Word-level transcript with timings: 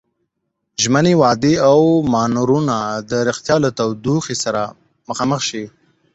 ژمنې، 0.83 1.13
وعدې 1.21 1.53
او 1.69 1.79
مانورونه 2.13 2.75
د 3.09 3.11
ريښتيا 3.27 3.55
له 3.63 3.69
تودوخې 3.77 4.35
سره 4.43 4.61
مخامخ 5.09 5.39
شي. 5.49 5.63